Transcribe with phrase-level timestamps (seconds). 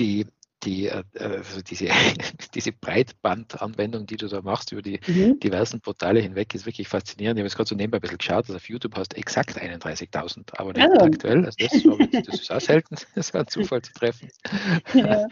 [0.00, 0.26] die,
[0.64, 1.88] die, äh, also diese,
[2.54, 5.38] diese Breitbandanwendung, die du da machst über die mhm.
[5.40, 7.38] diversen Portale hinweg, ist wirklich faszinierend.
[7.38, 9.56] Ich habe jetzt gerade so nebenbei ein bisschen geschaut, also auf YouTube hast du exakt
[9.56, 11.06] 31.000 Abonnenten also.
[11.06, 11.44] aktuell.
[11.46, 14.28] Also das, das, ist auch selten, das war ein Zufall zu treffen.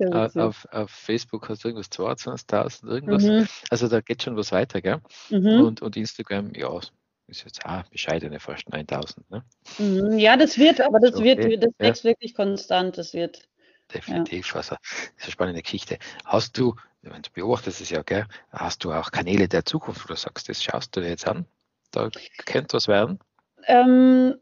[0.00, 0.26] Ja.
[0.36, 3.24] Auf, auf, Facebook hast du irgendwas 22.000, irgendwas.
[3.24, 3.48] Mhm.
[3.68, 5.00] Also da geht schon was weiter, gell?
[5.28, 5.60] Mhm.
[5.62, 6.78] Und, und Instagram, ja,
[7.26, 9.28] ist jetzt auch bescheidene fast 9000.
[9.28, 9.42] Ne?
[9.78, 10.18] Mhm.
[10.18, 11.58] Ja, das wird, aber das so, wird, okay.
[11.58, 12.10] das wächst ja.
[12.10, 12.96] wirklich konstant.
[12.96, 13.47] Das wird
[13.92, 14.48] definitiv.
[14.48, 14.56] Ja.
[14.56, 15.98] Also, das ist eine spannende Geschichte.
[16.24, 20.16] Hast du, du beobachtest es ja, gell, hast du auch Kanäle der Zukunft, wo du
[20.16, 21.46] sagst, das schaust du dir jetzt an?
[21.90, 22.10] Da
[22.44, 23.18] könnte was werden?
[23.66, 24.34] Ähm,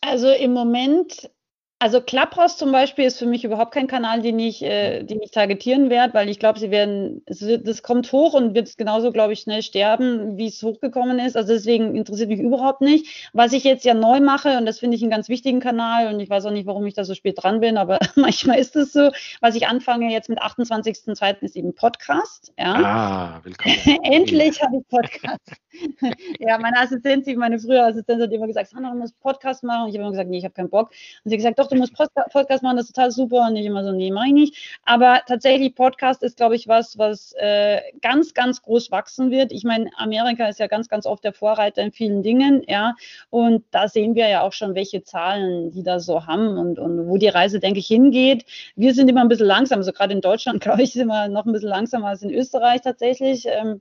[0.00, 1.30] also im Moment
[1.82, 5.32] also Clubhouse zum Beispiel ist für mich überhaupt kein Kanal, den ich, äh, den ich
[5.32, 9.40] targetieren werde, weil ich glaube, sie werden, das kommt hoch und wird genauso, glaube ich,
[9.40, 11.36] schnell sterben, wie es hochgekommen ist.
[11.36, 13.28] Also deswegen interessiert mich überhaupt nicht.
[13.32, 16.20] Was ich jetzt ja neu mache, und das finde ich einen ganz wichtigen Kanal, und
[16.20, 18.92] ich weiß auch nicht, warum ich da so spät dran bin, aber manchmal ist es
[18.92, 21.40] so, was ich anfange jetzt mit 28.02.
[21.40, 22.52] ist eben Podcast.
[22.56, 22.74] Ja.
[22.74, 23.74] Ah, willkommen.
[24.04, 25.50] Endlich habe ich Podcast.
[26.38, 29.84] ja, meine Assistentin, meine frühere Assistentin hat immer gesagt, Sandra, du musst Podcast machen.
[29.84, 30.90] Und ich habe immer gesagt, nee, ich habe keinen Bock.
[31.24, 33.46] Und sie hat gesagt, doch, du musst Podcast machen, das ist total super.
[33.48, 34.78] Und ich immer so, nee, mach ich nicht.
[34.84, 39.52] Aber tatsächlich, Podcast ist, glaube ich, was, was äh, ganz, ganz groß wachsen wird.
[39.52, 42.94] Ich meine, Amerika ist ja ganz, ganz oft der Vorreiter in vielen Dingen, ja.
[43.30, 47.08] Und da sehen wir ja auch schon, welche Zahlen die da so haben und, und
[47.08, 48.44] wo die Reise, denke ich, hingeht.
[48.76, 51.46] Wir sind immer ein bisschen langsam, also gerade in Deutschland, glaube ich, sind wir noch
[51.46, 53.46] ein bisschen langsamer als in Österreich tatsächlich.
[53.46, 53.80] Ähm,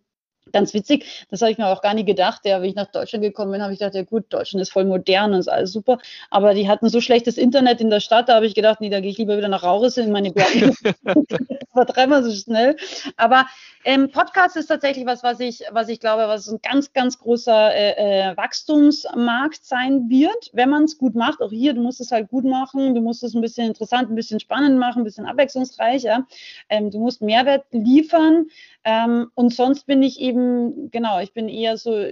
[0.52, 2.42] Ganz witzig, das habe ich mir auch gar nicht gedacht.
[2.46, 4.86] Ja, wie ich nach Deutschland gekommen bin, habe ich gedacht, ja gut, Deutschland ist voll
[4.86, 6.00] modern und ist alles super.
[6.30, 9.00] Aber die hatten so schlechtes Internet in der Stadt, da habe ich gedacht, nee, da
[9.00, 10.74] gehe ich lieber wieder nach Rauris in meine Berge.
[10.84, 11.16] das
[11.74, 12.76] war dreimal so schnell.
[13.18, 13.46] Aber
[13.84, 17.74] ähm, Podcast ist tatsächlich was, was ich, was ich glaube, was ein ganz, ganz großer
[17.74, 21.42] äh, äh, Wachstumsmarkt sein wird, wenn man es gut macht.
[21.42, 24.16] Auch hier, du musst es halt gut machen, du musst es ein bisschen interessant, ein
[24.16, 26.04] bisschen spannend machen, ein bisschen abwechslungsreich.
[26.04, 26.28] Ja?
[26.70, 28.48] Ähm, du musst Mehrwert liefern.
[28.84, 32.06] Ähm, und sonst bin ich eben, genau, ich bin eher so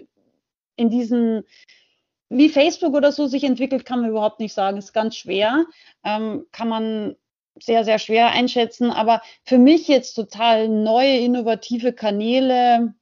[0.76, 1.44] in diesen,
[2.30, 4.78] wie Facebook oder so sich entwickelt, kann man überhaupt nicht sagen.
[4.78, 5.66] Ist ganz schwer.
[6.04, 7.16] Ähm, kann man
[7.60, 8.92] sehr, sehr schwer einschätzen.
[8.92, 12.94] Aber für mich jetzt total neue, innovative Kanäle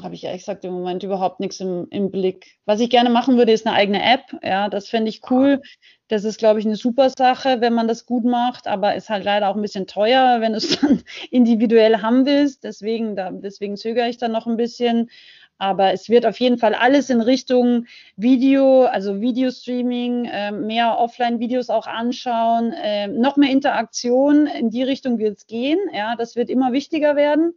[0.00, 2.56] habe ich ehrlich gesagt im Moment überhaupt nichts im, im Blick.
[2.64, 4.22] Was ich gerne machen würde, ist eine eigene App.
[4.42, 5.60] Ja, das fände ich cool.
[6.08, 9.24] Das ist, glaube ich, eine super Sache, wenn man das gut macht, aber ist halt
[9.24, 12.64] leider auch ein bisschen teuer, wenn du es dann individuell haben willst.
[12.64, 15.10] Deswegen, da, deswegen zögere ich dann noch ein bisschen.
[15.58, 17.86] Aber es wird auf jeden Fall alles in Richtung
[18.16, 24.46] Video, also Videostreaming, äh, mehr Offline-Videos auch anschauen, äh, noch mehr Interaktion.
[24.46, 25.78] In die Richtung wird es gehen.
[25.92, 27.54] Ja, das wird immer wichtiger werden.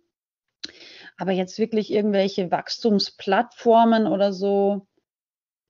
[1.17, 4.87] Aber jetzt wirklich irgendwelche Wachstumsplattformen oder so.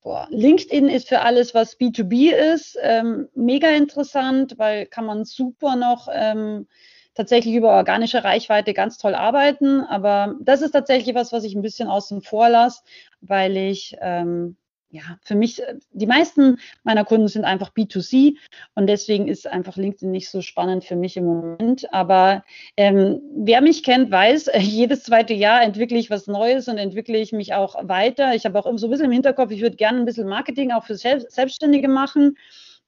[0.01, 0.27] Boah.
[0.29, 6.07] LinkedIn ist für alles, was B2B ist, ähm, mega interessant, weil kann man super noch
[6.11, 6.67] ähm,
[7.15, 9.81] tatsächlich über organische Reichweite ganz toll arbeiten.
[9.81, 12.83] Aber das ist tatsächlich was, was ich ein bisschen außen vor lasse,
[13.21, 14.57] weil ich ähm,
[14.95, 18.37] ja, für mich, äh, die meisten meiner Kunden sind einfach B2C
[18.75, 21.93] und deswegen ist einfach LinkedIn nicht so spannend für mich im Moment.
[21.93, 22.45] Aber
[22.77, 27.33] ähm, wer mich kennt, weiß, jedes zweite Jahr entwickle ich was Neues und entwickle ich
[27.33, 28.35] mich auch weiter.
[28.35, 30.85] Ich habe auch so ein bisschen im Hinterkopf, ich würde gerne ein bisschen Marketing auch
[30.85, 32.37] für Selbstständige machen.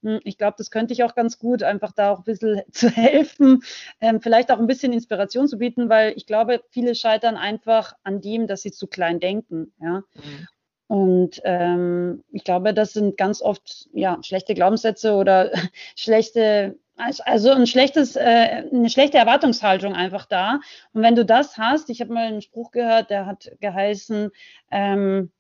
[0.03, 2.89] Hm, ich glaube, das könnte ich auch ganz gut, einfach da auch ein bisschen zu
[2.89, 3.63] helfen,
[3.99, 8.21] ähm, vielleicht auch ein bisschen Inspiration zu bieten, weil ich glaube, viele scheitern einfach an
[8.21, 9.73] dem, dass sie zu klein denken.
[9.81, 10.03] Ja?
[10.13, 10.47] Mhm.
[10.87, 15.51] Und ähm, ich glaube, das sind ganz oft ja schlechte Glaubenssätze oder
[15.95, 20.61] schlechte, also ein schlechtes, äh, eine schlechte Erwartungshaltung einfach da.
[20.93, 24.31] Und wenn du das hast, ich habe mal einen Spruch gehört, der hat geheißen,
[24.71, 25.31] ähm,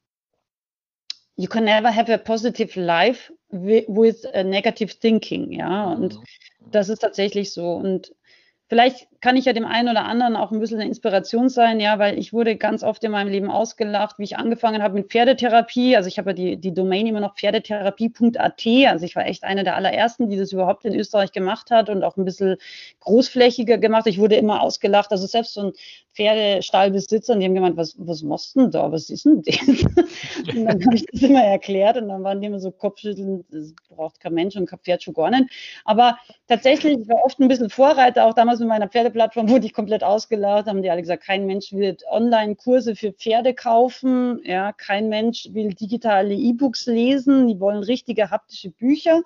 [1.37, 5.85] you can never have a positive life with negative thinking, ja.
[5.93, 6.23] Und mhm.
[6.71, 7.71] das ist tatsächlich so.
[7.71, 8.13] Und
[8.67, 11.97] vielleicht kann ich ja dem einen oder anderen auch ein bisschen eine Inspiration sein, ja,
[11.99, 15.95] weil ich wurde ganz oft in meinem Leben ausgelacht, wie ich angefangen habe mit Pferdetherapie.
[15.95, 18.65] Also ich habe ja die, die Domain immer noch pferdetherapie.at.
[18.87, 22.03] Also ich war echt eine der allerersten, die das überhaupt in Österreich gemacht hat und
[22.03, 22.57] auch ein bisschen
[22.99, 24.05] großflächiger gemacht.
[24.05, 25.11] Ich wurde immer ausgelacht.
[25.11, 25.73] Also selbst so ein
[26.13, 28.91] Pferdestallbesitzer, und die haben gemeint, was, was machst du denn da?
[28.91, 29.57] Was ist denn das?
[30.55, 33.73] und dann habe ich das immer erklärt und dann waren die immer so Kopfschütteln, das
[33.89, 35.45] braucht kein Mensch und kein Pferd schon gar nicht.
[35.85, 36.17] Aber
[36.47, 40.03] tatsächlich, ich war oft ein bisschen Vorreiter, auch damals mit meiner Pferdeplattform wurde ich komplett
[40.03, 45.49] ausgelacht, haben die alle gesagt, kein Mensch will Online-Kurse für Pferde kaufen, ja, kein Mensch
[45.51, 49.21] will digitale E-Books lesen, die wollen richtige haptische Bücher.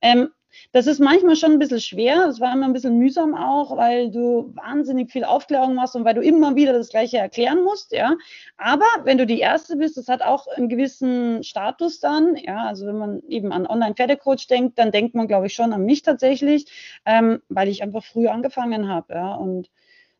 [0.00, 0.28] Ähm,
[0.72, 2.26] das ist manchmal schon ein bisschen schwer.
[2.26, 6.14] Es war immer ein bisschen mühsam auch, weil du wahnsinnig viel Aufklärung machst und weil
[6.14, 8.16] du immer wieder das Gleiche erklären musst, ja.
[8.56, 12.64] Aber wenn du die Erste bist, das hat auch einen gewissen Status dann, ja.
[12.66, 16.02] Also wenn man eben an Online-Pferdecoach denkt, dann denkt man, glaube ich, schon an mich
[16.02, 16.66] tatsächlich,
[17.06, 19.34] ähm, weil ich einfach früh angefangen habe, ja.
[19.34, 19.70] Und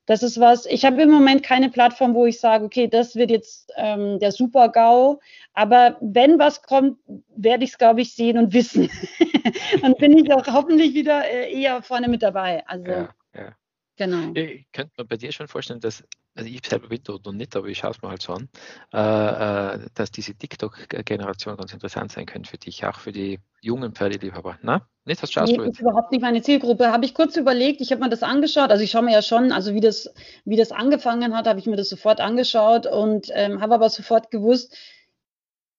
[0.08, 3.30] das ist was, ich habe im Moment keine Plattform, wo ich sage, okay, das wird
[3.30, 5.20] jetzt ähm, der Super-GAU.
[5.52, 6.98] Aber wenn was kommt,
[7.36, 8.88] werde ich es, glaube ich, sehen und wissen.
[9.82, 12.66] Dann bin ich auch hoffentlich wieder äh, eher vorne mit dabei.
[12.66, 13.52] Also, ja, ja.
[13.98, 14.32] Genau.
[14.34, 16.02] Ich könnte mir bei dir schon vorstellen, dass
[16.38, 18.48] also ich selber bin dort noch nicht, aber ich schaue es mir halt so an,
[18.92, 23.92] äh, äh, dass diese TikTok-Generation ganz interessant sein könnte für dich, auch für die jungen
[23.92, 24.56] Pferdeliebhaber.
[24.62, 25.74] Na, nicht, was schaust nee, du jetzt?
[25.74, 26.92] ist überhaupt nicht meine Zielgruppe.
[26.92, 29.50] Habe ich kurz überlegt, ich habe mir das angeschaut, also ich schaue mir ja schon,
[29.50, 33.60] also wie das, wie das angefangen hat, habe ich mir das sofort angeschaut und ähm,
[33.60, 34.76] habe aber sofort gewusst,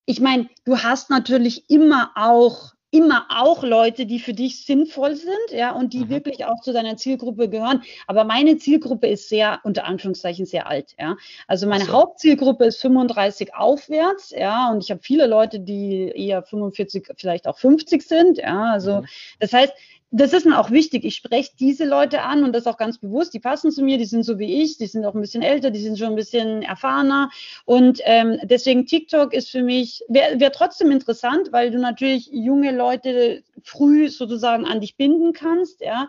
[0.04, 5.50] ich meine, du hast natürlich immer auch immer auch Leute, die für dich sinnvoll sind,
[5.52, 6.08] ja, und die mhm.
[6.10, 7.82] wirklich auch zu deiner Zielgruppe gehören.
[8.06, 11.16] Aber meine Zielgruppe ist sehr, unter Anführungszeichen, sehr alt, ja.
[11.46, 11.92] Also meine so.
[11.92, 17.58] Hauptzielgruppe ist 35 aufwärts, ja, und ich habe viele Leute, die eher 45, vielleicht auch
[17.58, 18.72] 50 sind, ja.
[18.72, 19.06] Also, mhm.
[19.38, 19.72] das heißt,
[20.12, 21.04] das ist mir auch wichtig.
[21.04, 23.32] Ich spreche diese Leute an und das auch ganz bewusst.
[23.32, 25.70] Die passen zu mir, die sind so wie ich, die sind auch ein bisschen älter,
[25.70, 27.30] die sind schon ein bisschen erfahrener.
[27.64, 32.74] Und ähm, deswegen TikTok ist für mich, wäre wär trotzdem interessant, weil du natürlich junge
[32.74, 36.08] Leute früh sozusagen an dich binden kannst, ja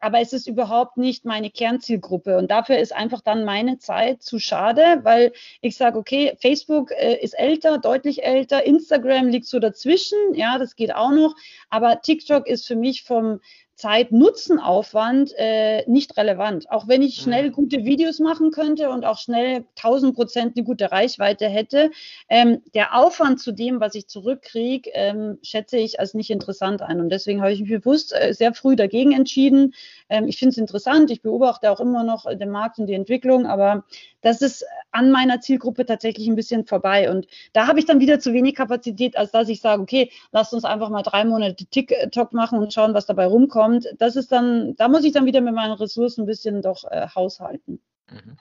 [0.00, 2.36] aber es ist überhaupt nicht meine Kernzielgruppe.
[2.36, 7.16] Und dafür ist einfach dann meine Zeit zu schade, weil ich sage, okay, Facebook äh,
[7.22, 11.34] ist älter, deutlich älter, Instagram liegt so dazwischen, ja, das geht auch noch,
[11.70, 13.40] aber TikTok ist für mich vom
[13.78, 16.68] Zeit-Nutzen-Aufwand äh, nicht relevant.
[16.68, 17.52] Auch wenn ich schnell mhm.
[17.52, 21.92] gute Videos machen könnte und auch schnell 1000 Prozent eine gute Reichweite hätte,
[22.28, 27.00] ähm, der Aufwand zu dem, was ich zurückkriege, ähm, schätze ich als nicht interessant ein.
[27.00, 29.74] Und deswegen habe ich mich bewusst äh, sehr früh dagegen entschieden.
[30.08, 31.12] Ähm, ich finde es interessant.
[31.12, 33.84] Ich beobachte auch immer noch den Markt und die Entwicklung, aber
[34.22, 37.10] das ist an meiner Zielgruppe tatsächlich ein bisschen vorbei.
[37.10, 40.52] Und da habe ich dann wieder zu wenig Kapazität, als dass ich sage, okay, lasst
[40.52, 43.67] uns einfach mal drei Monate TikTok machen und schauen, was dabei rumkommt.
[43.98, 47.08] Das ist dann, da muss ich dann wieder mit meinen Ressourcen ein bisschen doch äh,
[47.14, 47.80] haushalten.
[48.10, 48.36] Mhm.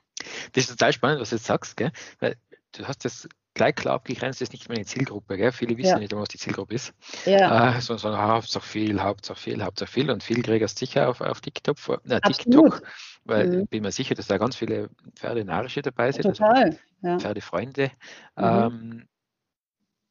[0.54, 1.92] Das ist total spannend, was du jetzt sagst, gell?
[2.20, 2.36] weil
[2.74, 5.36] du hast das gleich klar abgegrenzt, das ist nicht meine Zielgruppe.
[5.38, 5.52] Gell?
[5.52, 6.00] Viele wissen ja.
[6.00, 6.94] nicht, was die Zielgruppe ist.
[7.26, 7.78] Ja.
[7.78, 10.12] Äh, sondern sagen, Hauptsache viel, Hauptsache viel, Hauptsache viel.
[10.12, 11.78] Und viel kriegst du sicher auf, auf TikTok,
[12.08, 12.82] äh, TikTok
[13.26, 13.60] weil mhm.
[13.64, 16.28] ich bin mir sicher, dass da ganz viele Pferdenarische dabei sind.
[16.28, 16.64] Also Total.
[16.66, 17.20] Also ja.
[17.20, 17.92] Pferdefreunde.
[18.36, 18.44] Mhm.
[18.44, 19.08] Ähm,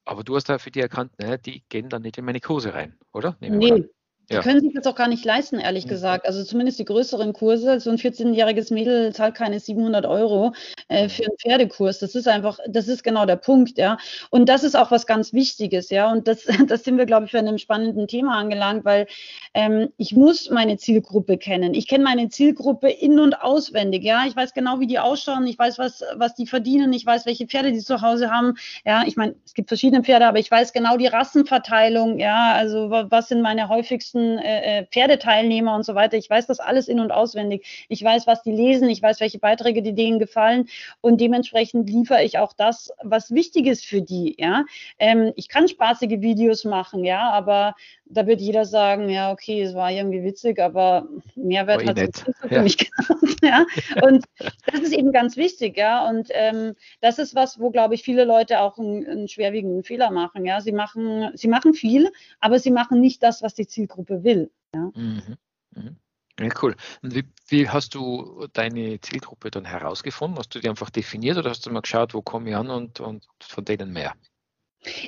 [0.04, 2.74] aber du hast da für die erkannt, ne, die gehen dann nicht in meine Kurse
[2.74, 3.36] rein, oder?
[3.40, 3.84] Nehmen nee,
[4.28, 4.42] die ja.
[4.42, 5.90] können sich das auch gar nicht leisten, ehrlich mhm.
[5.90, 6.26] gesagt.
[6.26, 7.78] Also zumindest die größeren Kurse.
[7.78, 10.52] So ein 14-jähriges Mädel zahlt keine 700 Euro
[10.88, 11.10] äh, mhm.
[11.10, 12.00] für einen Pferdekurs.
[12.00, 13.98] Das ist einfach, das ist genau der Punkt, ja.
[14.30, 16.10] Und das ist auch was ganz Wichtiges, ja.
[16.10, 19.06] Und das, das sind wir, glaube ich, für einem spannenden Thema angelangt, weil
[19.54, 21.74] ähm, ich muss meine Zielgruppe kennen.
[21.74, 24.24] Ich kenne meine Zielgruppe in- und auswendig, ja.
[24.26, 25.46] Ich weiß genau, wie die ausschauen.
[25.46, 26.92] Ich weiß, was, was die verdienen.
[26.92, 28.54] Ich weiß, welche Pferde die zu Hause haben.
[28.84, 32.54] Ja, ich meine, es gibt verschiedene Pferde, aber ich weiß genau die Rassenverteilung, ja.
[32.54, 36.16] Also was sind meine häufigsten ganzen äh, äh, Pferdeteilnehmer und so weiter.
[36.16, 37.86] Ich weiß das alles in- und auswendig.
[37.88, 38.88] Ich weiß, was die lesen.
[38.88, 40.68] Ich weiß, welche Beiträge die denen gefallen.
[41.00, 44.36] Und dementsprechend liefere ich auch das, was wichtig ist für die.
[44.38, 44.64] Ja,
[44.98, 47.74] ähm, ich kann spaßige Videos machen, ja, aber
[48.08, 52.54] da wird jeder sagen, ja, okay, es war irgendwie witzig, aber Mehrwert hat es für
[52.54, 52.62] ja.
[52.62, 53.38] mich genannt.
[53.42, 53.66] ja.
[54.02, 54.24] Und
[54.66, 56.08] das ist eben ganz wichtig, ja.
[56.08, 60.10] Und ähm, das ist was, wo, glaube ich, viele Leute auch einen, einen, schwerwiegenden Fehler
[60.10, 60.44] machen.
[60.44, 62.10] Ja, sie machen, sie machen viel,
[62.40, 64.50] aber sie machen nicht das, was die Zielgruppe will.
[64.74, 64.90] Ja.
[64.94, 65.36] Mhm.
[65.74, 65.96] Mhm.
[66.38, 66.76] Ja, cool.
[67.02, 70.38] Und wie, wie, hast du deine Zielgruppe dann herausgefunden?
[70.38, 73.00] Hast du die einfach definiert oder hast du mal geschaut, wo komme ich an und,
[73.00, 74.14] und von denen mehr?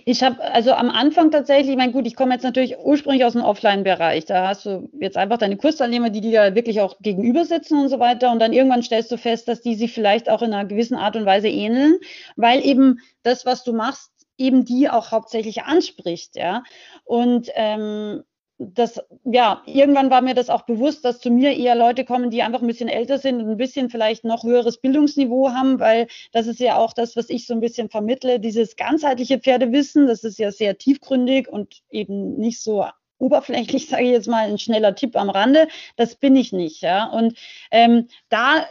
[0.04, 3.34] Ich habe also am Anfang tatsächlich, ich meine, gut, ich komme jetzt natürlich ursprünglich aus
[3.34, 4.24] dem Offline-Bereich.
[4.24, 8.00] Da hast du jetzt einfach deine Kursteilnehmer, die dir wirklich auch gegenüber sitzen und so
[8.00, 8.32] weiter.
[8.32, 11.14] Und dann irgendwann stellst du fest, dass die sich vielleicht auch in einer gewissen Art
[11.16, 11.98] und Weise ähneln,
[12.36, 16.62] weil eben das, was du machst, eben die auch hauptsächlich anspricht, ja.
[17.04, 18.22] Und ähm,
[18.58, 22.42] das, ja, irgendwann war mir das auch bewusst, dass zu mir eher Leute kommen, die
[22.42, 26.48] einfach ein bisschen älter sind und ein bisschen vielleicht noch höheres Bildungsniveau haben, weil das
[26.48, 30.38] ist ja auch das, was ich so ein bisschen vermittle, dieses ganzheitliche Pferdewissen, das ist
[30.38, 32.84] ja sehr tiefgründig und eben nicht so
[33.18, 35.68] oberflächlich, sage ich jetzt mal, ein schneller Tipp am Rande.
[35.96, 37.06] Das bin ich nicht, ja.
[37.06, 37.38] Und
[37.70, 38.66] ähm, da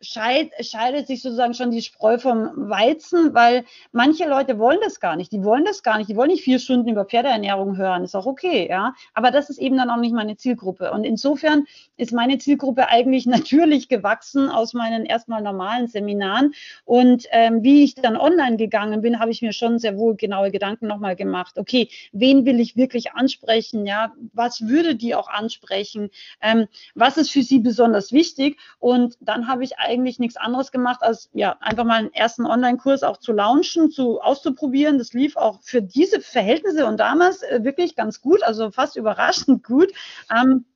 [0.00, 5.16] scheid, scheidet sich sozusagen schon die Spreu vom Weizen, weil manche Leute wollen das gar
[5.16, 5.32] nicht.
[5.32, 6.08] Die wollen das gar nicht.
[6.08, 8.04] Die wollen nicht vier Stunden über Pferdeernährung hören.
[8.04, 8.94] Ist auch okay, ja.
[9.14, 10.92] Aber das ist eben dann auch nicht meine Zielgruppe.
[10.92, 11.64] Und insofern
[11.96, 16.54] ist meine Zielgruppe eigentlich natürlich gewachsen aus meinen erstmal normalen Seminaren.
[16.84, 20.50] Und ähm, wie ich dann online gegangen bin, habe ich mir schon sehr wohl genaue
[20.50, 21.58] Gedanken nochmal gemacht.
[21.58, 23.86] Okay, wen will ich wirklich ansprechen?
[23.86, 26.10] Ja, was würde die auch ansprechen?
[26.40, 28.58] Ähm, was ist für sie besonders wichtig?
[28.78, 33.02] Und dann habe ich eigentlich nichts anderes gemacht, als ja einfach mal einen ersten Online-Kurs
[33.02, 34.98] auch zu launchen, zu auszuprobieren.
[34.98, 39.64] Das lief auch für diese Verhältnisse und damals äh, wirklich ganz gut, also fast überraschend
[39.64, 39.90] gut.
[40.30, 40.66] Ähm,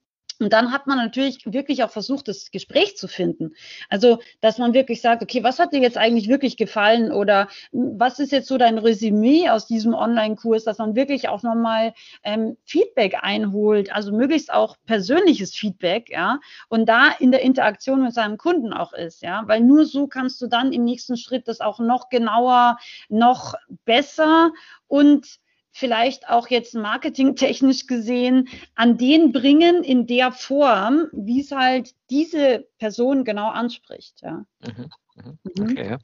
[0.43, 3.55] und dann hat man natürlich wirklich auch versucht, das Gespräch zu finden.
[3.89, 7.13] Also, dass man wirklich sagt, okay, was hat dir jetzt eigentlich wirklich gefallen?
[7.13, 11.95] Oder was ist jetzt so dein Resümee aus diesem Online-Kurs, dass man wirklich auch nochmal
[12.25, 18.15] ähm, Feedback einholt, also möglichst auch persönliches Feedback, ja, und da in der Interaktion mit
[18.15, 21.61] seinem Kunden auch ist, ja, weil nur so kannst du dann im nächsten Schritt das
[21.61, 24.53] auch noch genauer, noch besser
[24.89, 25.42] und
[25.73, 32.69] vielleicht auch jetzt marketingtechnisch gesehen an den bringen in der Form, wie es halt diese
[32.79, 34.21] Person genau anspricht.
[34.21, 34.45] Ja.
[34.61, 35.38] Mhm, mhm.
[35.57, 35.71] mhm.
[35.71, 35.99] Okay,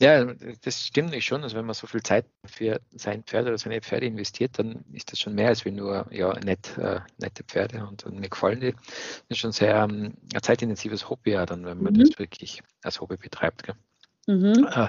[0.00, 0.24] ja.
[0.24, 1.42] ja, das stimmt nicht schon.
[1.42, 5.12] Also wenn man so viel Zeit für sein Pferd oder seine Pferde investiert, dann ist
[5.12, 8.60] das schon mehr als wie nur ja, nett, äh, nette Pferde und, und, mir gefallen
[8.60, 8.72] die.
[8.72, 12.00] Das ist schon sehr ähm, ein zeitintensives Hobby, ja, dann, wenn man mhm.
[12.00, 13.64] das wirklich als Hobby betreibt.
[14.26, 14.66] Mhm.
[14.72, 14.88] Äh,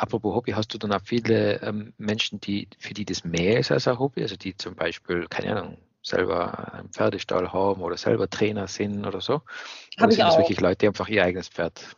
[0.00, 3.70] Apropos Hobby, hast du dann auch viele ähm, Menschen, die, für die das mehr ist
[3.70, 4.22] als ein Hobby?
[4.22, 9.20] Also die zum Beispiel, keine Ahnung, selber einen Pferdestall haben oder selber Trainer sind oder
[9.20, 9.34] so?
[9.34, 11.94] Oder Hab sind das wirklich Leute, die einfach ihr eigenes Pferd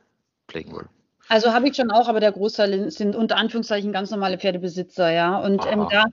[0.48, 0.88] pflegen wollen?
[1.32, 5.38] Also habe ich schon auch, aber der Großteil sind unter Anführungszeichen ganz normale Pferdebesitzer, ja.
[5.38, 6.04] Und ähm, da,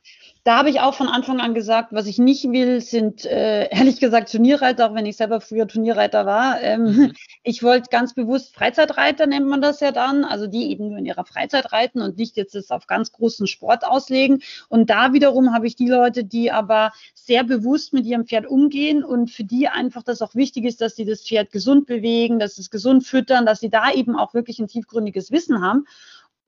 [0.46, 4.00] da habe ich auch von Anfang an gesagt, was ich nicht will, sind äh, ehrlich
[4.00, 6.62] gesagt Turnierreiter, auch wenn ich selber früher Turnierreiter war.
[6.62, 7.14] Ähm, mhm.
[7.44, 11.06] Ich wollte ganz bewusst Freizeitreiter, nennt man das ja dann, also die eben nur in
[11.06, 14.44] ihrer Freizeit reiten und nicht jetzt das auf ganz großen Sport auslegen.
[14.68, 19.04] Und da wiederum habe ich die Leute, die aber sehr bewusst mit ihrem Pferd umgehen
[19.04, 22.56] und für die einfach das auch wichtig ist, dass sie das Pferd gesund bewegen, dass
[22.56, 25.86] sie es gesund füttern, dass sie da eben auch wirklich ein tiefgründiges Wissen haben.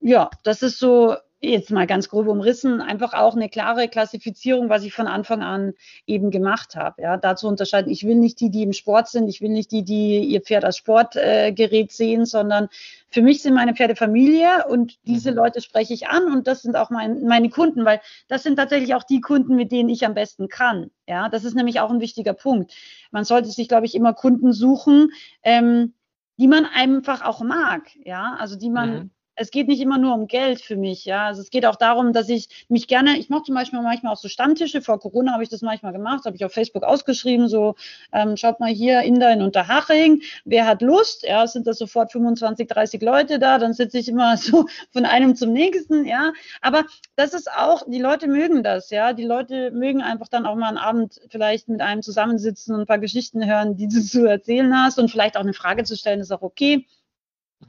[0.00, 4.84] Ja, das ist so jetzt mal ganz grob umrissen, einfach auch eine klare Klassifizierung, was
[4.84, 5.72] ich von Anfang an
[6.06, 7.02] eben gemacht habe.
[7.02, 7.90] Ja, dazu unterscheiden.
[7.90, 9.28] Ich will nicht die, die im Sport sind.
[9.28, 12.68] Ich will nicht die, die ihr Pferd als Sportgerät äh, sehen, sondern
[13.10, 15.38] für mich sind meine Pferde Familie und diese mhm.
[15.38, 18.94] Leute spreche ich an und das sind auch mein, meine Kunden, weil das sind tatsächlich
[18.94, 20.90] auch die Kunden, mit denen ich am besten kann.
[21.08, 22.72] Ja, das ist nämlich auch ein wichtiger Punkt.
[23.10, 25.10] Man sollte sich, glaube ich, immer Kunden suchen,
[25.42, 25.94] ähm,
[26.38, 27.90] die man einfach auch mag.
[28.04, 29.10] Ja, also die man mhm
[29.42, 31.26] es geht nicht immer nur um Geld für mich, ja.
[31.26, 34.16] Also es geht auch darum, dass ich mich gerne, ich mache zum Beispiel manchmal auch
[34.16, 37.74] so Stammtische, vor Corona habe ich das manchmal gemacht, habe ich auf Facebook ausgeschrieben, so,
[38.12, 42.68] ähm, schaut mal hier, Inder in Unterhaching, wer hat Lust, ja, sind da sofort 25,
[42.68, 46.32] 30 Leute da, dann sitze ich immer so von einem zum nächsten, ja.
[46.60, 46.84] Aber
[47.16, 49.12] das ist auch, die Leute mögen das, ja.
[49.12, 52.86] Die Leute mögen einfach dann auch mal einen Abend vielleicht mit einem zusammensitzen und ein
[52.86, 56.20] paar Geschichten hören, die du zu erzählen hast und vielleicht auch eine Frage zu stellen,
[56.20, 56.86] ist auch okay.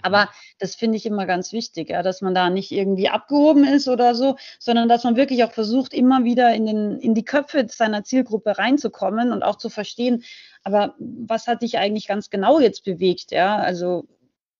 [0.01, 3.87] Aber das finde ich immer ganz wichtig, ja, dass man da nicht irgendwie abgehoben ist
[3.87, 7.65] oder so, sondern dass man wirklich auch versucht, immer wieder in, den, in die Köpfe
[7.69, 10.23] seiner Zielgruppe reinzukommen und auch zu verstehen,
[10.63, 13.57] aber was hat dich eigentlich ganz genau jetzt bewegt, ja?
[13.57, 14.05] Also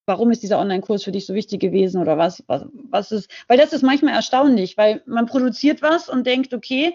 [0.06, 3.58] warum ist dieser Online-Kurs für dich so wichtig gewesen oder was, was, was ist, weil
[3.58, 6.94] das ist manchmal erstaunlich, weil man produziert was und denkt, okay,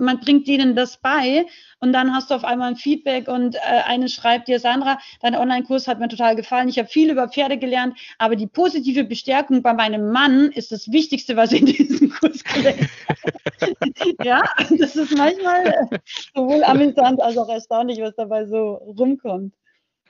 [0.00, 1.46] man bringt denen das bei
[1.78, 5.34] und dann hast du auf einmal ein Feedback und äh, eine schreibt dir, Sandra, dein
[5.34, 9.62] Online-Kurs hat mir total gefallen, ich habe viel über Pferde gelernt, aber die positive Bestärkung
[9.62, 13.30] bei meinem Mann ist das Wichtigste, was ich in diesem Kurs gelernt habe.
[14.24, 14.42] ja,
[14.78, 15.88] das ist manchmal
[16.34, 19.52] sowohl amüsant als auch erstaunlich, was dabei so rumkommt.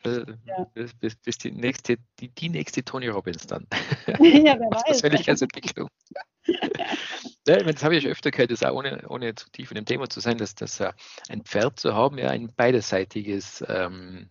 [0.04, 0.64] Äh, ja.
[0.74, 3.66] bis, bis, bis, die nächste, die, die nächste Tony Robbins dann.
[4.06, 4.84] ja, wer weiß.
[4.84, 5.88] Persönlichkeitsentwicklung.
[7.46, 10.08] ja, das habe ich öfter gehört, das auch ohne, ohne zu tief in dem Thema
[10.08, 10.90] zu sein, dass, dass uh,
[11.28, 14.30] ein Pferd zu haben ja ein beidseitiges ähm,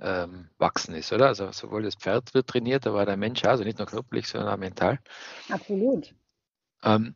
[0.00, 1.28] ähm, Wachsen ist, oder?
[1.28, 4.58] Also sowohl das Pferd wird trainiert, aber der Mensch also nicht nur körperlich, sondern auch
[4.58, 4.98] mental.
[5.48, 6.14] Absolut.
[6.82, 7.14] Ähm,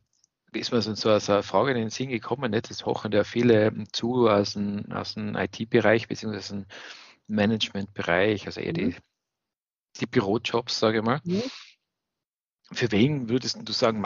[0.52, 2.70] ist mir so, so eine Frage in den Sinn gekommen, nicht?
[2.70, 6.66] das hochen ja viele zu aus dem, aus dem IT-Bereich beziehungsweise
[7.28, 8.96] Management-Bereich, also eher die, mhm.
[10.00, 11.20] die Bürojobs, sage ich mal.
[11.24, 11.42] Mhm.
[12.72, 14.04] Für wen würdest du sagen,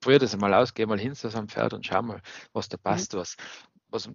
[0.00, 2.22] probier das mal aus, geh mal hin zu so einem Pferd und schau mal,
[2.52, 3.36] was da passt, was,
[3.88, 4.10] was,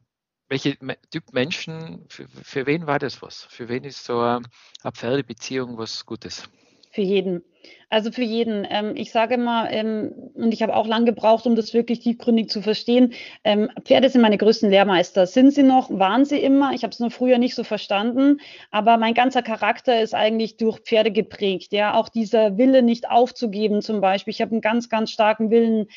[0.48, 0.78] welche
[1.12, 3.44] Typ Menschen, für, für, wen war das was?
[3.44, 4.46] Für wen ist so eine,
[4.82, 6.50] eine Pferdebeziehung was Gutes?
[6.94, 7.44] Für jeden.
[7.90, 8.68] Also für jeden.
[8.70, 12.50] Ähm, ich sage mal, ähm, und ich habe auch lange gebraucht, um das wirklich tiefgründig
[12.50, 13.14] zu verstehen.
[13.44, 15.26] Ähm, Pferde sind meine größten Lehrmeister.
[15.26, 15.90] Sind sie noch?
[15.90, 16.74] Waren sie immer?
[16.74, 18.40] Ich habe es nur früher nicht so verstanden.
[18.70, 21.74] Aber mein ganzer Charakter ist eigentlich durch Pferde geprägt.
[21.74, 24.32] Ja, auch dieser Wille, nicht aufzugeben, zum Beispiel.
[24.32, 25.88] Ich habe einen ganz, ganz starken Willen.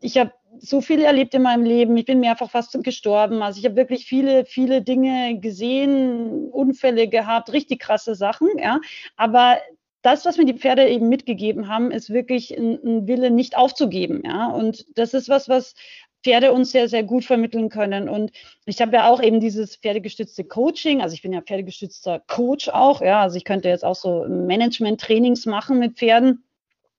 [0.00, 1.96] Ich habe so viel erlebt in meinem Leben.
[1.96, 3.42] Ich bin mehrfach fast gestorben.
[3.42, 8.48] Also ich habe wirklich viele, viele Dinge gesehen, Unfälle gehabt, richtig krasse Sachen.
[8.58, 8.80] Ja,
[9.16, 9.56] aber
[10.04, 14.22] das, was mir die Pferde eben mitgegeben haben, ist wirklich ein, ein Wille, nicht aufzugeben.
[14.24, 15.74] Ja, und das ist was, was
[16.22, 18.10] Pferde uns sehr, sehr gut vermitteln können.
[18.10, 18.30] Und
[18.66, 21.00] ich habe ja auch eben dieses pferdegestützte Coaching.
[21.00, 23.00] Also ich bin ja pferdegestützter Coach auch.
[23.00, 26.44] Ja, also ich könnte jetzt auch so Management-Trainings machen mit Pferden.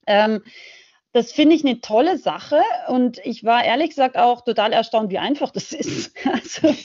[0.07, 0.41] Ähm,
[1.15, 5.17] das finde ich eine tolle Sache und ich war ehrlich gesagt auch total erstaunt, wie
[5.17, 6.13] einfach das ist.
[6.25, 6.75] Also,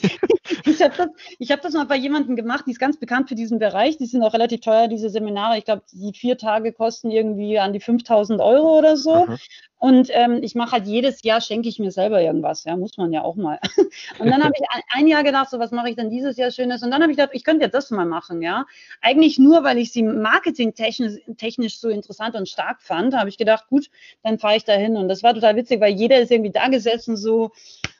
[0.65, 0.93] ich habe
[1.39, 3.97] das, hab das mal bei jemandem gemacht, die ist ganz bekannt für diesen Bereich.
[3.97, 5.57] Die sind auch relativ teuer, diese Seminare.
[5.57, 9.25] Ich glaube, die vier Tage kosten irgendwie an die 5000 Euro oder so.
[9.25, 9.37] Mhm.
[9.81, 12.65] Und ähm, ich mache halt jedes Jahr, schenke ich mir selber irgendwas.
[12.65, 13.59] Ja, muss man ja auch mal.
[14.19, 16.51] Und dann habe ich ein, ein, Jahr gedacht, so was mache ich denn dieses Jahr
[16.51, 16.83] Schönes?
[16.83, 18.43] Und dann habe ich gedacht, ich könnte ja das mal machen.
[18.43, 18.67] Ja,
[19.01, 23.69] eigentlich nur, weil ich sie marketingtechnisch technisch so interessant und stark fand, habe ich gedacht,
[23.69, 23.89] gut,
[24.23, 24.97] dann fahre ich da hin.
[24.97, 27.51] Und das war total witzig, weil jeder ist irgendwie da gesessen, so,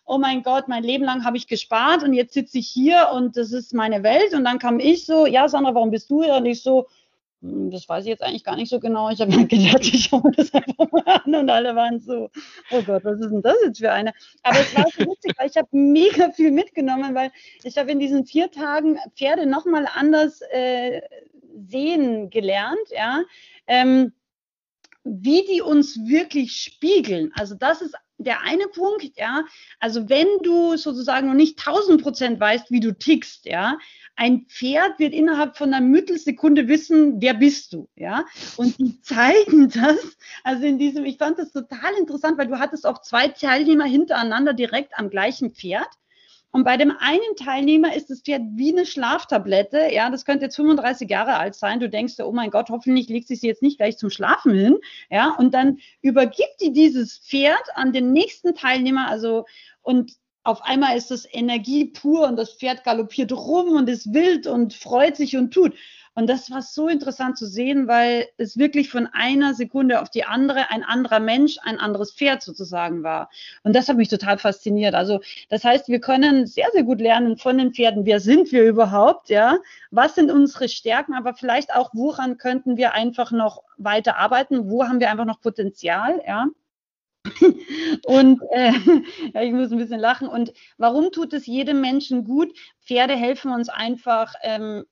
[0.05, 3.37] oh mein Gott, mein Leben lang habe ich gespart und jetzt sitze ich hier und
[3.37, 4.33] das ist meine Welt.
[4.33, 6.35] Und dann kam ich so, ja, Sandra, warum bist du hier?
[6.35, 6.87] Und ich so,
[7.41, 9.09] hm, das weiß ich jetzt eigentlich gar nicht so genau.
[9.09, 12.29] Ich habe mir gedacht, ich schaue das einfach mal an und alle waren so,
[12.71, 14.13] oh Gott, was ist denn das jetzt für eine?
[14.43, 17.31] Aber es war so witzig, weil ich habe mega viel mitgenommen, weil
[17.63, 21.01] ich habe in diesen vier Tagen Pferde nochmal anders äh,
[21.67, 23.23] sehen gelernt, ja.
[23.67, 24.13] Ähm,
[25.03, 27.31] wie die uns wirklich spiegeln.
[27.35, 29.43] Also das ist der eine Punkt, ja.
[29.79, 33.77] Also wenn du sozusagen noch nicht 1000 Prozent weißt, wie du tickst, ja,
[34.15, 38.25] ein Pferd wird innerhalb von einer Mittelsekunde wissen, wer bist du, ja.
[38.57, 42.85] Und die zeigen das, also in diesem, ich fand das total interessant, weil du hattest
[42.85, 45.89] auch zwei Teilnehmer hintereinander direkt am gleichen Pferd.
[46.51, 49.89] Und bei dem einen Teilnehmer ist Pferd wie eine Schlaftablette.
[49.91, 51.79] Ja, das könnte jetzt 35 Jahre alt sein.
[51.79, 54.53] Du denkst dir, oh mein Gott, hoffentlich legt sich sie jetzt nicht gleich zum Schlafen
[54.53, 54.77] hin.
[55.09, 59.07] Ja, und dann übergibt die dieses Pferd an den nächsten Teilnehmer.
[59.07, 59.45] Also,
[59.81, 64.47] und auf einmal ist das Energie pur und das Pferd galoppiert rum und ist wild
[64.47, 65.73] und freut sich und tut.
[66.13, 70.25] Und das war so interessant zu sehen, weil es wirklich von einer Sekunde auf die
[70.25, 73.29] andere ein anderer Mensch, ein anderes Pferd sozusagen war.
[73.63, 74.93] Und das hat mich total fasziniert.
[74.93, 78.05] Also das heißt, wir können sehr, sehr gut lernen von den Pferden.
[78.05, 79.29] Wer sind wir überhaupt?
[79.29, 79.57] Ja,
[79.89, 81.13] was sind unsere Stärken?
[81.13, 84.69] Aber vielleicht auch, woran könnten wir einfach noch weiter arbeiten?
[84.69, 86.21] Wo haben wir einfach noch Potenzial?
[86.27, 86.47] Ja.
[88.05, 88.73] Und äh,
[89.33, 90.27] ja, ich muss ein bisschen lachen.
[90.27, 92.51] Und warum tut es jedem Menschen gut?
[92.81, 94.83] Pferde helfen uns einfach, ähm,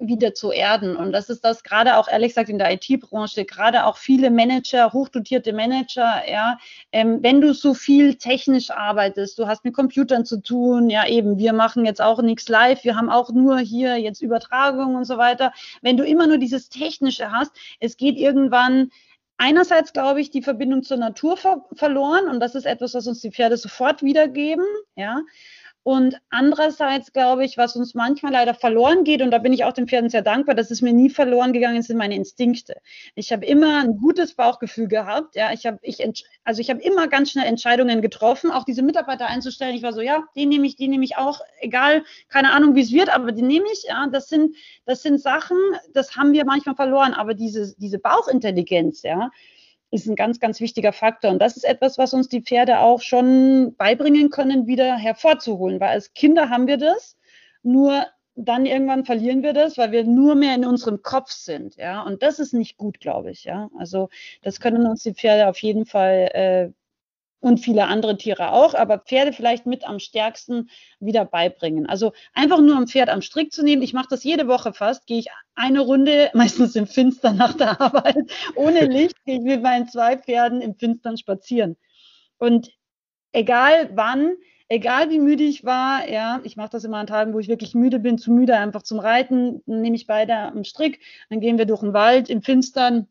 [0.00, 0.96] wieder zu erden.
[0.96, 4.92] Und das ist das gerade auch, ehrlich gesagt, in der IT-Branche, gerade auch viele Manager,
[4.92, 6.58] hochdotierte Manager, ja,
[6.92, 11.38] ähm, wenn du so viel technisch arbeitest, du hast mit Computern zu tun, ja eben,
[11.38, 15.18] wir machen jetzt auch nichts live, wir haben auch nur hier jetzt Übertragung und so
[15.18, 15.52] weiter.
[15.82, 18.90] Wenn du immer nur dieses Technische hast, es geht irgendwann
[19.40, 23.20] einerseits, glaube ich, die Verbindung zur Natur ver verloren und das ist etwas, was uns
[23.20, 24.64] die Pferde sofort wiedergeben,
[24.96, 25.20] ja.
[25.82, 29.72] Und andererseits glaube ich, was uns manchmal leider verloren geht, und da bin ich auch
[29.72, 32.76] den Pferden sehr dankbar, dass es mir nie verloren gegangen ist, sind meine Instinkte.
[33.14, 35.36] Ich habe immer ein gutes Bauchgefühl gehabt.
[35.36, 36.02] Ja, ich habe, ich,
[36.44, 39.74] also ich habe immer ganz schnell Entscheidungen getroffen, auch diese Mitarbeiter einzustellen.
[39.74, 42.82] Ich war so, ja, den nehme ich, die nehme ich auch, egal, keine Ahnung, wie
[42.82, 43.84] es wird, aber die nehme ich.
[43.88, 45.56] Ja, das sind, das sind Sachen,
[45.94, 47.14] das haben wir manchmal verloren.
[47.14, 49.30] Aber diese, diese Bauchintelligenz, ja,
[49.90, 51.30] ist ein ganz, ganz wichtiger Faktor.
[51.30, 55.80] Und das ist etwas, was uns die Pferde auch schon beibringen können, wieder hervorzuholen.
[55.80, 57.16] Weil als Kinder haben wir das,
[57.62, 61.76] nur dann irgendwann verlieren wir das, weil wir nur mehr in unserem Kopf sind.
[61.76, 63.44] Ja, und das ist nicht gut, glaube ich.
[63.44, 64.08] Ja, also
[64.42, 66.72] das können uns die Pferde auf jeden Fall äh,
[67.40, 70.68] und viele andere Tiere auch, aber Pferde vielleicht mit am stärksten
[71.00, 71.86] wieder beibringen.
[71.86, 73.82] Also einfach nur ein Pferd am Strick zu nehmen.
[73.82, 77.80] Ich mache das jede Woche fast, gehe ich eine Runde, meistens im Finstern nach der
[77.80, 81.76] Arbeit, ohne Licht, gehe ich mit meinen zwei Pferden im Finstern spazieren.
[82.38, 82.70] Und
[83.32, 84.34] egal wann,
[84.68, 87.74] egal wie müde ich war, ja, ich mache das immer an Tagen, wo ich wirklich
[87.74, 91.00] müde bin, zu müde einfach zum Reiten, nehme ich beide am Strick,
[91.30, 93.08] dann gehen wir durch den Wald im Finstern,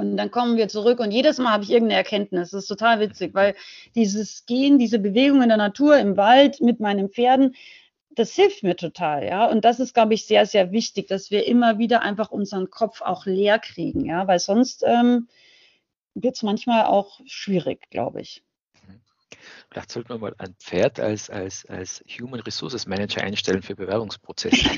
[0.00, 2.50] und dann kommen wir zurück und jedes Mal habe ich irgendeine Erkenntnis.
[2.50, 3.54] Das ist total witzig, weil
[3.94, 7.54] dieses Gehen, diese Bewegung in der Natur, im Wald mit meinen Pferden,
[8.10, 9.46] das hilft mir total, ja.
[9.46, 13.02] Und das ist, glaube ich, sehr, sehr wichtig, dass wir immer wieder einfach unseren Kopf
[13.02, 15.28] auch leer kriegen, ja, weil sonst ähm,
[16.14, 18.42] wird es manchmal auch schwierig, glaube ich.
[19.70, 24.56] Vielleicht sollten wir mal ein Pferd als, als, als Human Resources Manager einstellen für Bewerbungsprozesse.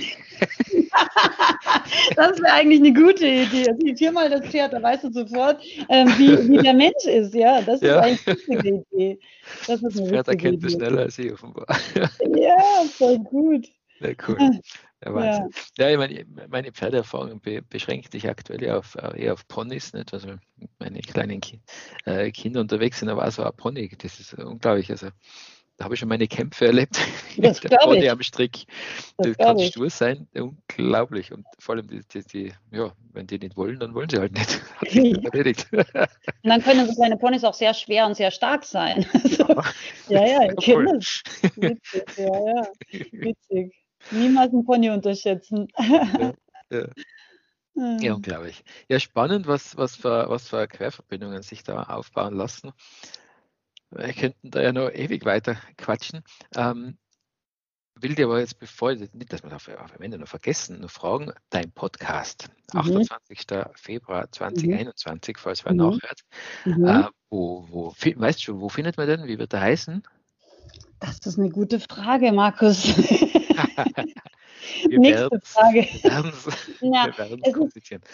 [2.16, 3.66] das wäre eigentlich eine gute Idee.
[3.78, 7.34] Sieh hier mal das Pferd, da weißt du sofort, ähm, wie, wie, der Mensch ist.
[7.34, 8.00] Ja, das ist ja.
[8.00, 9.18] eigentlich eine gute Idee.
[9.66, 11.66] Das, ist eine das Pferd erkennt das schneller als ich offenbar.
[12.34, 12.56] Ja,
[12.96, 13.68] voll gut.
[14.02, 14.60] Ja, cool.
[15.04, 15.50] Ja, Wahnsinn.
[15.78, 20.12] Ja, ja meine, meine Pferdeerfahrung be beschränkt sich aktuell auf, äh, eher auf Ponys, nicht?
[20.12, 20.36] Also
[20.78, 21.60] meine kleinen Ki
[22.04, 24.90] äh, Kinder unterwegs sind, da war so ein Pony, das ist unglaublich.
[24.90, 25.08] Also
[25.76, 26.98] da habe ich schon meine Kämpfe erlebt.
[27.38, 28.66] Das der Pony am Strick.
[29.16, 31.32] Das, das kann stur sein, unglaublich.
[31.32, 34.32] Und vor allem, die, die, die, ja, wenn die nicht wollen, dann wollen sie halt
[34.32, 34.60] nicht.
[35.24, 35.66] erledigt.
[35.72, 35.86] und
[36.42, 39.06] dann können so kleine Ponys auch sehr schwer und sehr stark sein.
[39.22, 39.62] Also,
[40.08, 41.22] ja, ja, ich das.
[41.56, 42.66] Witzig, ja, ja.
[43.12, 43.81] Witzig.
[44.10, 45.68] Niemals einen Pony unterschätzen.
[45.78, 46.34] Ja,
[46.70, 46.86] ja.
[47.74, 48.64] Ja, unglaublich.
[48.88, 52.72] Ja, spannend, was, was, für, was für Querverbindungen sich da aufbauen lassen.
[53.90, 56.22] Wir könnten da ja noch ewig weiter quatschen.
[56.54, 56.98] Ähm,
[57.94, 61.32] will dir aber jetzt, bevor, nicht, dass wir das am Ende noch vergessen, noch fragen,
[61.50, 62.80] dein Podcast, mhm.
[62.80, 63.46] 28.
[63.74, 65.40] Februar 2021, mhm.
[65.40, 65.78] falls wer mhm.
[65.78, 66.20] nachhört,
[66.64, 66.86] mhm.
[66.86, 69.26] Äh, wo, wo, weißt du schon, wo findet man den?
[69.26, 70.02] Wie wird er heißen?
[71.00, 72.84] Das ist eine gute Frage, Markus.
[74.88, 75.80] Nächste Frage.
[76.02, 76.78] ja, es ist,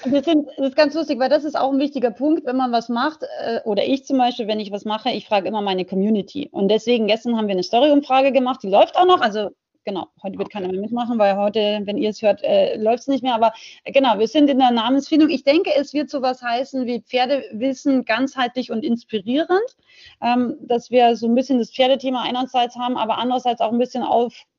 [0.04, 2.72] wir sind, das ist ganz lustig, weil das ist auch ein wichtiger Punkt, wenn man
[2.72, 5.84] was macht, äh, oder ich zum Beispiel, wenn ich was mache, ich frage immer meine
[5.84, 6.48] Community.
[6.50, 9.50] Und deswegen, gestern haben wir eine Story-Umfrage gemacht, die läuft auch noch, also
[9.88, 13.06] genau, heute wird keiner mehr mitmachen, weil heute, wenn ihr es hört, äh, läuft es
[13.08, 13.34] nicht mehr.
[13.34, 13.52] Aber
[13.84, 15.30] äh, genau, wir sind in der Namensfindung.
[15.30, 19.76] Ich denke, es wird sowas heißen wie Pferdewissen ganzheitlich und inspirierend,
[20.20, 24.02] ähm, dass wir so ein bisschen das Pferdethema einerseits haben, aber andererseits auch ein bisschen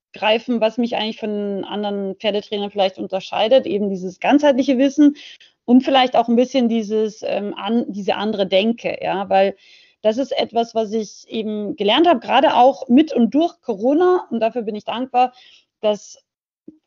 [0.10, 5.16] aufgreifen, was mich eigentlich von anderen Pferdetrainern vielleicht unterscheidet, eben dieses ganzheitliche Wissen
[5.66, 9.56] und vielleicht auch ein bisschen dieses ähm, an, diese andere Denke, ja, weil
[10.02, 14.28] das ist etwas, was ich eben gelernt habe, gerade auch mit und durch Corona.
[14.32, 15.34] Und dafür bin ich dankbar,
[15.82, 16.24] dass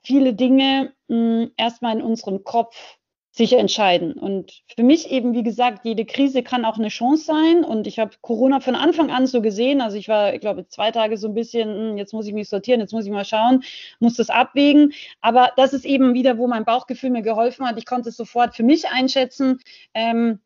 [0.02, 2.98] viele Dinge mh, hm, erstmal in unserem Kopf
[3.34, 4.12] sich entscheiden.
[4.12, 7.64] Und für mich eben, wie gesagt, jede Krise kann auch eine Chance sein.
[7.64, 9.80] Und ich habe Corona von Anfang an so gesehen.
[9.80, 12.50] Also ich war, ich glaube, zwei Tage so ein bisschen, hm, jetzt muss ich mich
[12.50, 13.64] sortieren, jetzt muss ich mal schauen,
[14.00, 14.92] muss das abwägen.
[15.22, 17.78] Aber das ist eben wieder, wo mein Bauchgefühl mir geholfen hat.
[17.78, 19.60] Ich konnte es sofort für mich einschätzen.
[19.94, 20.40] Ähm,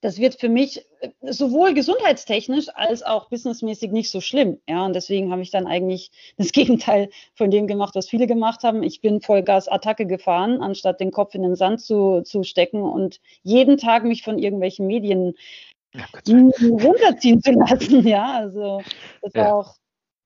[0.00, 4.58] das wird für mich äh, sowohl gesundheitstechnisch als auch businessmäßig nicht so schlimm.
[4.68, 8.62] Ja, und deswegen habe ich dann eigentlich das Gegenteil von dem gemacht, was viele gemacht
[8.62, 8.82] haben.
[8.82, 13.76] Ich bin Vollgas-Attacke gefahren, anstatt den Kopf in den Sand zu, zu stecken und jeden
[13.76, 15.34] Tag mich von irgendwelchen Medien
[15.94, 18.06] ja, runterziehen zu lassen.
[18.10, 18.82] Ja, also
[19.22, 19.74] das war auch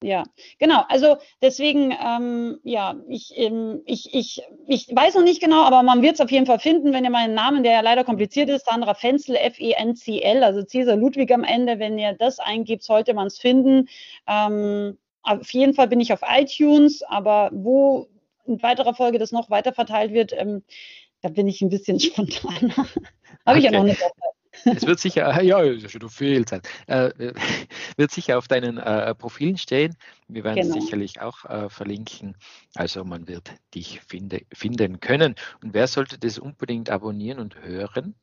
[0.04, 0.22] ja,
[0.58, 0.82] genau.
[0.88, 6.02] Also deswegen, ähm, ja, ich, ähm, ich, ich, ich weiß noch nicht genau, aber man
[6.02, 8.66] wird es auf jeden Fall finden, wenn ihr meinen Namen, der ja leider kompliziert ist,
[8.66, 13.38] Sandra Fenzel, F-E-N-C-L, also Cäsar Ludwig am Ende, wenn ihr das eingibt, sollte man es
[13.38, 13.88] finden.
[14.28, 18.08] Ähm, auf jeden Fall bin ich auf iTunes, aber wo
[18.44, 20.64] in weiterer Folge das noch weiter verteilt wird, ähm,
[21.22, 22.76] da bin ich ein bisschen spontaner.
[22.76, 22.90] Habe
[23.46, 23.58] okay.
[23.58, 24.02] ich ja noch nicht.
[24.64, 27.10] Es wird sicher, ja, ist schon viel Zeit, äh,
[27.96, 29.96] wird sicher auf deinen äh, Profilen stehen.
[30.28, 30.76] Wir werden genau.
[30.76, 32.36] es sicherlich auch äh, verlinken.
[32.74, 35.34] Also man wird dich finde, finden können.
[35.62, 38.14] Und wer sollte das unbedingt abonnieren und hören?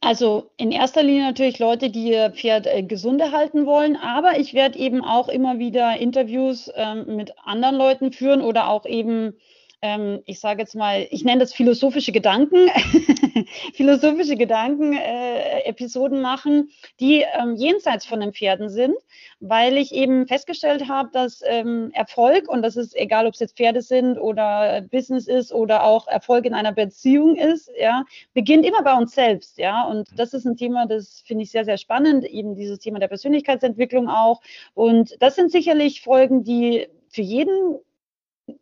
[0.00, 4.54] Also in erster Linie natürlich Leute, die ihr Pferd äh, gesund erhalten wollen, aber ich
[4.54, 9.34] werde eben auch immer wieder Interviews ähm, mit anderen Leuten führen oder auch eben
[9.82, 12.68] ähm, ich sage jetzt mal, ich nenne das philosophische Gedanken,
[13.74, 18.94] philosophische Gedanken-Episoden äh, machen, die ähm, jenseits von den Pferden sind,
[19.40, 23.56] weil ich eben festgestellt habe, dass ähm, Erfolg, und das ist egal, ob es jetzt
[23.56, 28.82] Pferde sind oder Business ist oder auch Erfolg in einer Beziehung ist, ja, beginnt immer
[28.82, 32.24] bei uns selbst, ja, und das ist ein Thema, das finde ich sehr, sehr spannend,
[32.24, 34.40] eben dieses Thema der Persönlichkeitsentwicklung auch.
[34.74, 37.78] Und das sind sicherlich Folgen, die für jeden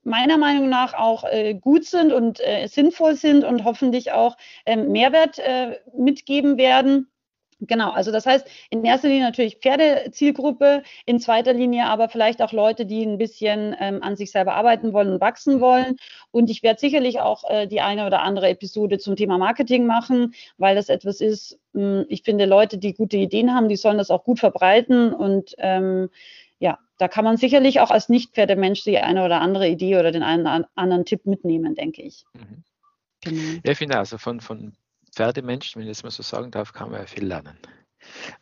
[0.02, 4.92] meiner Meinung nach auch äh, gut sind und äh, sinnvoll sind und hoffentlich auch ähm,
[4.92, 7.08] Mehrwert äh, mitgeben werden.
[7.60, 12.52] Genau, also das heißt in erster Linie natürlich Pferdezielgruppe, in zweiter Linie aber vielleicht auch
[12.52, 15.96] Leute, die ein bisschen ähm, an sich selber arbeiten wollen und wachsen wollen.
[16.30, 20.34] Und ich werde sicherlich auch äh, die eine oder andere Episode zum Thema Marketing machen,
[20.58, 23.98] weil das etwas ist, mh, hm, ich finde, Leute, die gute Ideen haben, die sollen
[23.98, 26.10] das auch gut verbreiten und ähm,
[26.98, 30.42] da kann man sicherlich auch als Nicht-Pferdemensch die eine oder andere Idee oder den einen
[30.42, 32.24] oder anderen Tipp mitnehmen, denke ich.
[32.34, 32.64] Mhm.
[33.22, 33.60] Genau.
[33.64, 34.74] Ja, ich finde also von, von
[35.14, 37.58] Pferdemenschen, wenn ich das mal so sagen darf, kann man ja viel lernen.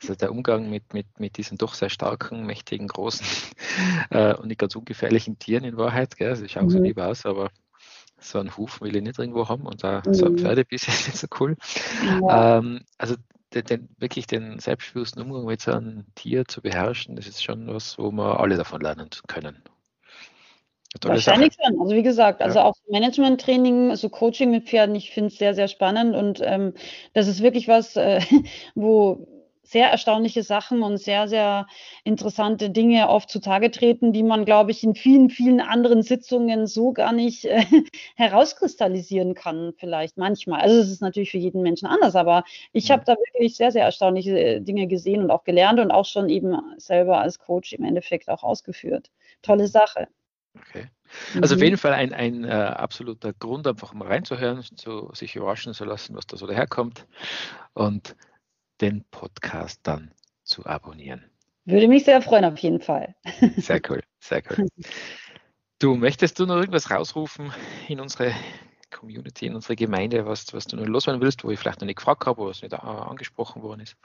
[0.01, 3.27] Also der Umgang mit, mit, mit diesen doch sehr starken, mächtigen, großen
[4.11, 6.17] äh, und nicht ganz ungefährlichen Tieren in Wahrheit.
[6.17, 6.31] Gell?
[6.31, 6.71] Also, sie schauen mhm.
[6.71, 7.51] so lieb aus, aber
[8.19, 10.15] so einen Huf will ich nicht irgendwo haben und da, mhm.
[10.15, 11.57] so ein Pferdebiss ist nicht so cool.
[12.05, 12.59] Ja.
[12.59, 13.17] Ähm, also
[13.55, 17.67] den, den, wirklich den selbstbewussten Umgang mit so einem Tier zu beherrschen, das ist schon
[17.69, 19.62] was, wo wir alle davon lernen können.
[21.03, 21.81] Wahrscheinlich schon.
[21.81, 22.65] Also wie gesagt, also ja.
[22.67, 26.75] auch Management-Training, so Coaching mit Pferden, ich finde es sehr, sehr spannend und ähm,
[27.15, 28.21] das ist wirklich was, äh,
[28.75, 29.27] wo
[29.73, 31.67] sehr erstaunliche Sachen und sehr, sehr
[32.05, 36.93] interessante Dinge oft zutage treten, die man, glaube ich, in vielen, vielen anderen Sitzungen so
[36.93, 37.65] gar nicht äh,
[38.17, 40.61] herauskristallisieren kann, vielleicht manchmal.
[40.61, 43.85] Also es ist natürlich für jeden Menschen anders, aber ich habe da wirklich sehr, sehr
[43.85, 47.85] erstaunliche äh, Dinge gesehen und auch gelernt und auch schon eben selber als Coach im
[47.85, 49.11] Endeffekt auch ausgeführt.
[49.41, 50.07] Tolle Sache.
[50.55, 50.87] Okay.
[51.41, 51.61] Also mhm.
[51.61, 55.87] auf jeden Fall ein, ein äh, absoluter Grund, einfach mal reinzuhören, zu, sich überraschen zu
[55.87, 57.07] lassen, was da so daherkommt.
[57.73, 58.17] Und
[58.81, 60.13] den Podcast dann
[60.45, 61.25] zu abonnieren.
[61.65, 63.15] Würde mich sehr freuen, auf jeden Fall.
[63.57, 64.67] Sehr cool, sehr cool.
[65.79, 67.53] Du, möchtest du noch irgendwas rausrufen
[67.89, 68.33] in unsere
[68.91, 71.97] Community, in unsere Gemeinde, was, was du noch loswerden willst, wo ich vielleicht noch nicht
[71.97, 73.97] gefragt habe, wo es nicht angesprochen worden ist?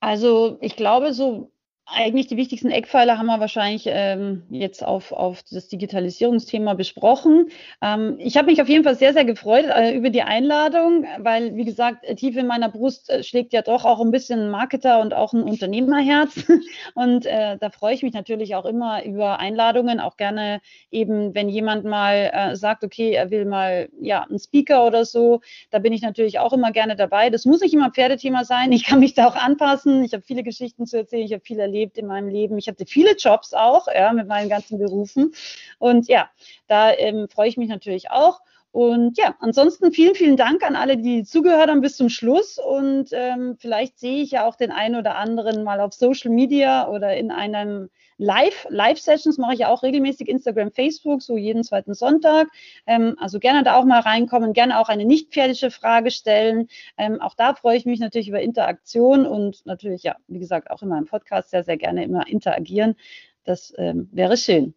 [0.00, 1.52] Also ich glaube, so
[1.92, 7.46] eigentlich die wichtigsten Eckpfeiler haben wir wahrscheinlich ähm, jetzt auf, auf das Digitalisierungsthema besprochen.
[7.82, 11.54] Ähm, ich habe mich auf jeden Fall sehr, sehr gefreut äh, über die Einladung, weil,
[11.56, 15.00] wie gesagt, tief in meiner Brust äh, schlägt ja doch auch ein bisschen ein Marketer
[15.00, 16.44] und auch ein Unternehmerherz.
[16.94, 21.48] Und äh, da freue ich mich natürlich auch immer über Einladungen, auch gerne eben, wenn
[21.48, 25.92] jemand mal äh, sagt, okay, er will mal ja einen Speaker oder so, da bin
[25.92, 27.30] ich natürlich auch immer gerne dabei.
[27.30, 28.72] Das muss nicht immer Pferdethema sein.
[28.72, 30.04] Ich kann mich da auch anpassen.
[30.04, 32.58] Ich habe viele Geschichten zu erzählen, ich habe viel erlebt erlebt in meinem Leben.
[32.58, 35.34] Ich hatte viele Jobs auch, ja, mit meinen ganzen Berufen.
[35.78, 36.30] Und ja,
[36.68, 38.40] da ähm, freue ich mich natürlich auch.
[38.70, 42.58] Und ja, ansonsten vielen, vielen Dank an alle, die zugehört haben bis zum Schluss.
[42.58, 46.88] Und ähm, vielleicht sehe ich ja auch den einen oder anderen mal auf Social Media
[46.88, 47.90] oder in einem
[48.22, 52.46] Live, Live-Sessions mache ich ja auch regelmäßig Instagram, Facebook, so jeden zweiten Sonntag.
[52.86, 56.68] Ähm, also gerne da auch mal reinkommen, gerne auch eine nicht pferdische Frage stellen.
[56.96, 60.82] Ähm, auch da freue ich mich natürlich über Interaktion und natürlich, ja, wie gesagt, auch
[60.82, 62.94] in meinem Podcast sehr, sehr gerne immer interagieren.
[63.42, 64.72] Das ähm, wäre schön.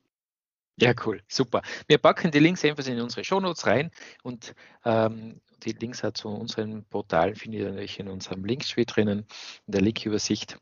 [0.77, 1.61] Ja, cool, super.
[1.87, 3.91] Wir packen die Links ebenfalls in unsere Shownotes rein
[4.23, 4.55] und
[4.85, 9.19] ähm, die Links zu unseren Portalen findet ihr natürlich in unserem Linktree drinnen,
[9.67, 10.57] in der Linkübersicht.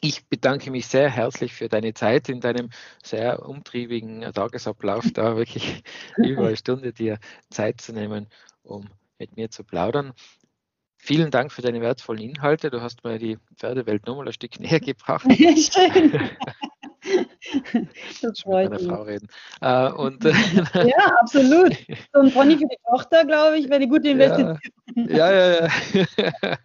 [0.00, 2.70] Ich bedanke mich sehr herzlich für deine Zeit in deinem
[3.02, 5.82] sehr umtriebigen Tagesablauf, da wirklich
[6.16, 7.18] über eine Stunde dir
[7.50, 8.28] Zeit zu nehmen,
[8.62, 10.12] um mit mir zu plaudern.
[10.98, 12.70] Vielen Dank für deine wertvollen Inhalte.
[12.70, 15.26] Du hast mir die Pferdewelt nochmal ein Stück näher gebracht.
[15.30, 16.12] Schön.
[18.22, 18.86] Das freut mich.
[18.86, 19.28] Frau reden.
[19.60, 20.24] Äh, und,
[20.74, 21.76] ja, absolut.
[22.12, 24.58] So ein Pony für die Tochter, glaube ich, wäre eine gute Investition.
[24.94, 25.68] Ja, ja, ja.
[26.16, 26.58] ja.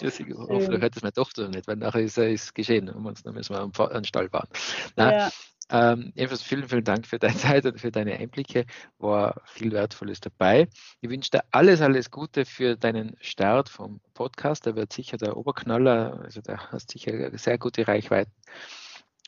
[0.00, 3.54] ich hoffe, hört es meine Tochter nicht, weil nachher ist es geschehen und dann müssen
[3.54, 4.48] wir an den Stall fahren.
[4.96, 5.30] Na, ja.
[5.70, 8.64] Ähm, ebenfalls vielen, vielen Dank für deine Zeit und für deine Einblicke.
[8.98, 10.68] War viel Wertvolles dabei.
[11.02, 14.64] Ich wünsche dir alles, alles Gute für deinen Start vom Podcast.
[14.64, 16.20] Der wird sicher der Oberknaller.
[16.24, 18.32] Also da hast sicher sehr gute Reichweiten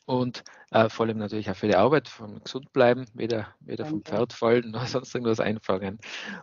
[0.06, 4.02] und äh, vor allem natürlich auch für die Arbeit, vom gesund bleiben, weder, weder vom
[4.02, 5.98] Pferd fallen noch sonst irgendwas einfangen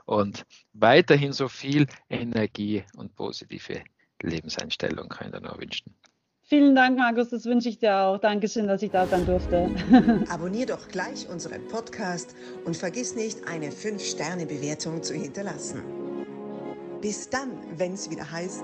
[0.06, 3.84] und weiterhin so viel Energie und positive
[4.22, 5.94] Lebenseinstellung kann ich dir nur wünschen.
[6.50, 8.20] Vielen Dank, Markus, das wünsche ich dir auch.
[8.20, 9.70] Dankeschön, dass ich da sein durfte.
[10.30, 15.84] Abonnier doch gleich unseren Podcast und vergiss nicht, eine 5-Sterne-Bewertung zu hinterlassen.
[17.02, 18.64] Bis dann, wenn es wieder heißt,